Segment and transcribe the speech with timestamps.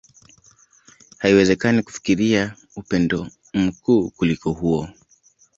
[1.19, 4.89] Haiwezekani kufikiria upendo mkuu kuliko huo.